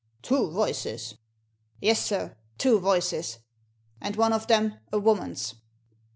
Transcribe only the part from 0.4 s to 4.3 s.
voices?"" Yes, sir, two voices— and